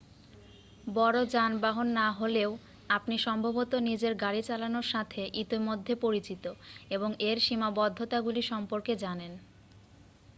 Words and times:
বড় 0.87 1.19
যানবাহন 1.33 1.87
না 1.95 2.07
হলেও 2.11 2.51
আপনি 2.89 3.15
সম্ভবত 3.17 3.71
নিজের 3.89 4.13
গাড়ি 4.15 4.41
চালানোর 4.43 4.87
সাথে 4.89 5.21
ইতিমধ্যে 5.41 5.93
পরিচিত 6.03 6.43
এবং 6.91 7.09
এর 7.21 7.37
সীমাবদ্ধতাগুলি 7.39 8.41
সম্পর্কে 8.51 8.93
জানেন 9.03 9.33